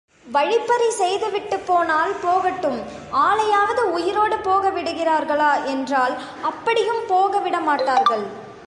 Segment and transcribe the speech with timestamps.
[0.25, 2.77] வழிப்பறி செய்துவிட்டுப் போனால் போகட்டும்,
[3.11, 6.15] ஆளையாவது உயிரோடு போக விடுகிறார்களா என்றால்,
[6.41, 8.25] அப்படியும் போக விட மாட்டார்கள்.